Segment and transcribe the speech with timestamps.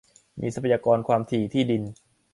[0.39, 1.83] มีทรัพยากร ความถี่ ที่ดิน